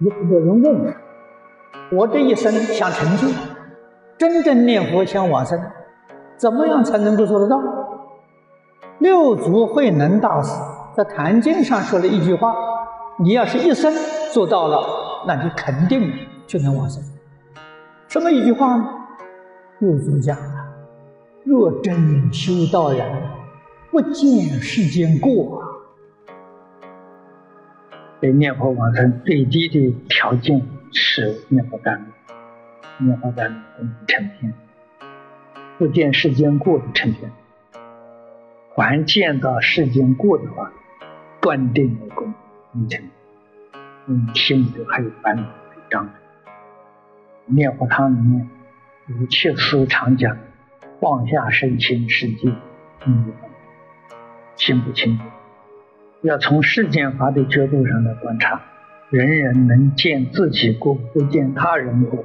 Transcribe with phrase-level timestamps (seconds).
[0.00, 0.94] 有很多人问，
[1.92, 3.32] 我这一生想成就，
[4.18, 5.60] 真正念佛想往生，
[6.36, 7.60] 怎么样才能够做得到？
[8.98, 10.52] 六祖慧能大师
[10.96, 12.54] 在《坛经》上说了一句话：
[13.18, 13.92] 你要是一生
[14.32, 14.84] 做到了，
[15.26, 16.12] 那你肯定
[16.46, 17.02] 就能往生。
[18.08, 18.84] 什么一句话呢？
[19.78, 20.66] 六祖讲了：
[21.44, 23.04] 若真修道人，
[23.92, 25.62] 不见世间过。
[28.24, 32.06] 对念佛往生最低的条件是念佛单
[32.96, 33.62] 念佛单
[34.06, 34.54] 成片，
[35.76, 37.30] 不见世间过的成片。
[38.74, 40.72] 还见到世间过的话，
[41.42, 42.32] 断定为功
[42.72, 43.10] 成片。
[44.06, 45.46] 嗯，心里头还有烦恼
[45.90, 46.14] 障碍。
[47.44, 48.48] 念佛堂里面
[49.08, 50.38] 有切思常讲，
[50.98, 52.50] 放下身心世界，
[53.04, 53.34] 嗯，
[54.56, 55.24] 心不清楚。
[56.24, 58.58] 要从世间法的角度上来观察，
[59.10, 62.24] 人人能见自己过，不见他人过，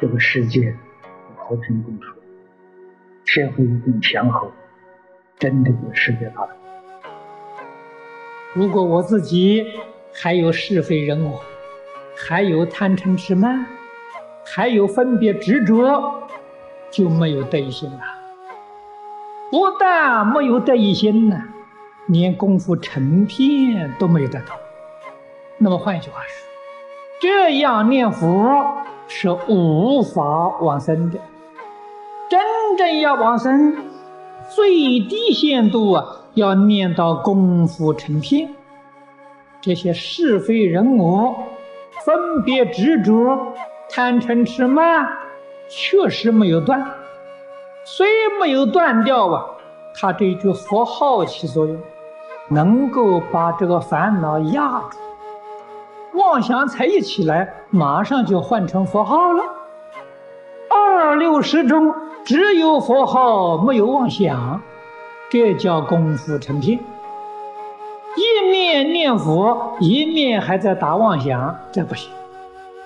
[0.00, 0.74] 这个世界
[1.36, 2.16] 和平共处，
[3.26, 4.50] 社会一定祥和，
[5.38, 6.56] 真的有世界大同。
[8.54, 9.66] 如果我自己
[10.14, 11.38] 还有是非人我，
[12.16, 13.66] 还有贪嗔痴慢，
[14.46, 16.26] 还有分别执着，
[16.90, 18.00] 就没有得心了。
[19.50, 21.36] 不但没有得心呢。
[22.06, 24.54] 连功夫成片都没有得到，
[25.58, 26.46] 那么换一句话说，
[27.20, 28.76] 这样念佛
[29.08, 30.22] 是无法
[30.60, 31.18] 往生的。
[32.28, 32.40] 真
[32.76, 33.76] 正要往生，
[34.48, 36.04] 最低限度啊，
[36.34, 38.54] 要念到功夫成片。
[39.60, 41.36] 这些是非人我、
[42.04, 43.52] 分别执着、
[43.90, 45.08] 贪嗔痴慢，
[45.68, 46.86] 确实没有断。
[47.84, 48.06] 虽
[48.40, 49.44] 没有断掉啊，
[49.94, 51.76] 他这句佛号起作用。
[52.48, 54.98] 能够把这个烦恼压住，
[56.18, 59.42] 妄想才一起来，马上就换成佛号了。
[60.70, 64.60] 二六十中只有佛号，没有妄想，
[65.30, 66.78] 这叫功夫成片。
[68.16, 72.10] 一面念佛，一面还在打妄想，这不行。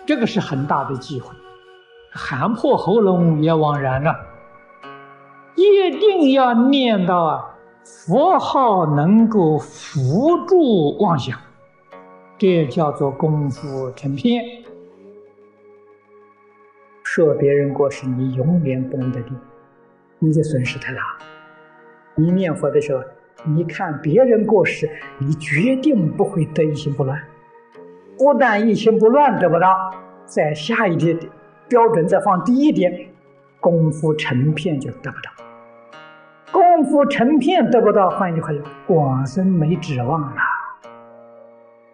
[0.06, 1.28] 这个是很大的忌讳，
[2.10, 4.16] 喊破喉咙也枉然了。
[5.54, 7.54] 一定要念到啊！
[7.85, 11.39] 佛号能够扶助妄想，
[12.39, 14.45] 这叫做功夫成片。
[17.03, 19.37] 说别人过世，你永远不能得定，
[20.19, 21.01] 你的损失太大。
[22.15, 23.03] 你念佛的时候，
[23.45, 24.89] 你看别人过失，
[25.19, 27.19] 你决定不会得一心不乱。
[28.19, 29.91] 不但一心不乱得不到，
[30.27, 31.19] 在下一点
[31.69, 33.09] 标准再放低一点，
[33.59, 35.50] 功夫成片就得不到。
[36.77, 38.63] 功夫成片得不到，换一句话讲，
[38.97, 40.37] 往生没指望了，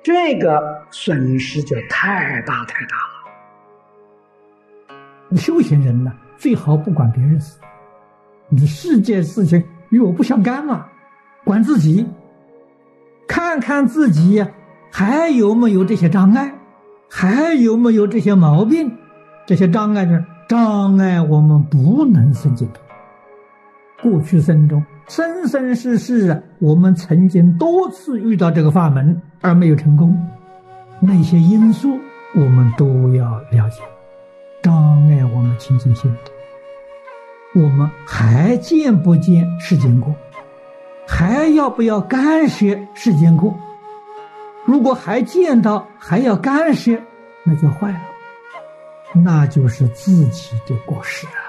[0.03, 2.97] 这个损失就太大太大
[4.91, 5.37] 了。
[5.39, 7.59] 修行人呢，最好不管别人事，
[8.51, 10.87] 你世界事情与我不相干嘛，
[11.43, 12.07] 管自己，
[13.27, 14.45] 看看自己
[14.93, 16.53] 还有没有这些障碍，
[17.09, 18.95] 还有没有这些毛病，
[19.47, 20.27] 这些障碍呢？
[20.47, 22.81] 障碍我们不能生净土。
[24.03, 30.17] 过去生中，生生世世啊，我们曾经多次遇到这个法门而没有成功，
[31.01, 31.99] 那些因素
[32.35, 33.83] 我们都要了解，
[34.63, 36.15] 障碍我们清净心。
[37.55, 40.15] 我们还见不见世间过？
[41.07, 43.55] 还要不要干涉世间过？
[44.67, 46.99] 如果还见到还要干涉，
[47.45, 48.01] 那就坏了，
[49.15, 51.46] 那就是自己的过失啊。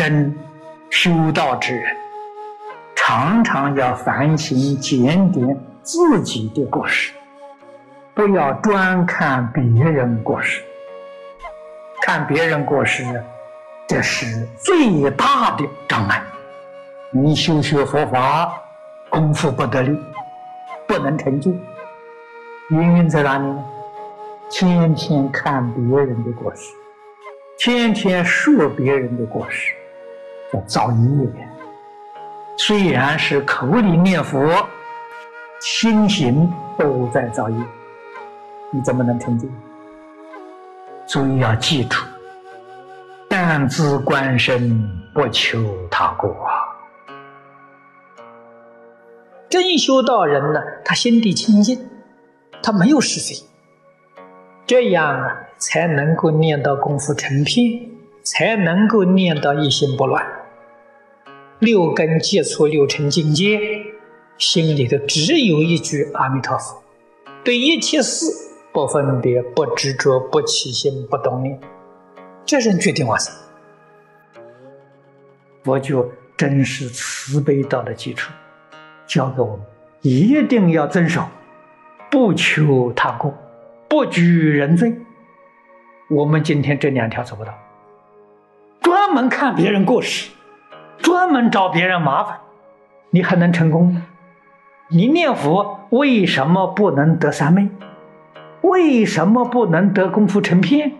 [0.00, 0.34] 真
[0.88, 1.94] 修道之人，
[2.96, 7.12] 常常要反省检点自己的过失，
[8.14, 10.62] 不要专看别人过失。
[12.00, 13.04] 看别人过失，
[13.86, 16.22] 这是最大的障碍。
[17.10, 18.58] 你修学佛法，
[19.10, 19.94] 功夫不得力，
[20.88, 21.52] 不能成就。
[22.70, 23.64] 原因在哪里呢？
[24.48, 26.72] 天天看别人的过失。
[27.58, 29.74] 天天说别人的过失，
[30.52, 31.48] 叫造业。
[32.56, 34.66] 虽然是口里念佛，
[35.60, 37.56] 心行都在造业，
[38.70, 39.48] 你怎么能成就？
[41.06, 42.04] 所以要记住：
[43.28, 45.58] 但自观身，不求
[45.90, 46.36] 他过。
[49.48, 51.88] 真修道人呢，他心地清净，
[52.62, 53.34] 他没有是非。
[54.66, 57.90] 这样啊，才能够念到功夫成片，
[58.22, 60.24] 才能够念到一心不乱。
[61.60, 63.60] 六根接触六尘境界，
[64.38, 66.82] 心里头只有一句阿弥陀佛，
[67.44, 68.24] 对一切事
[68.72, 71.60] 不分别、不执着、不起心、不动念，
[72.46, 73.34] 这人决定往生。
[75.66, 78.32] 我就真是慈悲道的基础，
[79.06, 79.60] 教给我们
[80.00, 81.28] 一定要遵守，
[82.10, 83.34] 不求他过，
[83.86, 84.96] 不举人罪。
[86.08, 87.52] 我们今天这两条做不到，
[88.80, 90.30] 专门看别人过失，
[91.02, 92.38] 专门找别人麻烦，
[93.10, 94.06] 你还能成功吗？
[94.88, 97.68] 你念佛为什么不能得三昧？
[98.62, 100.92] 为什么不能得功夫成片？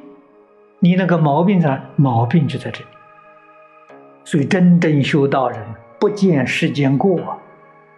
[0.79, 1.82] 你那个毛病在？
[1.97, 2.87] 毛病就在这里。
[4.25, 5.58] 所以真正修道人
[5.99, 7.19] 不见世间过，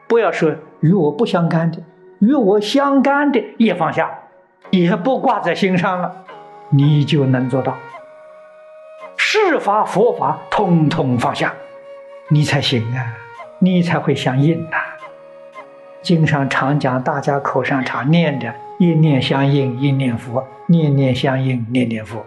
[0.08, 1.82] 不要说与我不相干的，
[2.20, 4.10] 与我相干的也放下，
[4.70, 6.24] 也不挂在心上了，
[6.70, 7.76] 你就能做到。
[9.16, 11.54] 世法佛法通通放下，
[12.32, 13.12] 你才行啊，
[13.58, 14.78] 你才会相应呐。
[16.00, 22.24] 经常常讲，大家口上常念的“一念相应，一念佛；念念相应，念念佛”。